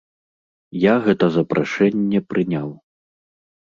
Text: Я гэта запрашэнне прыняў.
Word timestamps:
Я 0.85 0.95
гэта 1.05 1.25
запрашэнне 1.37 2.19
прыняў. 2.33 2.77